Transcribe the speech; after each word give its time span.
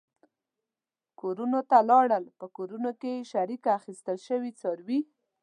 کورونو 1.19 1.59
ته 1.69 1.77
لاړل، 1.89 2.25
په 2.39 2.45
کورونو 2.57 2.91
کې 3.01 3.13
په 3.23 3.27
شریکه 3.31 3.69
اخیستل 3.79 4.17
شوي 4.27 4.51
څاروي. 4.59 4.99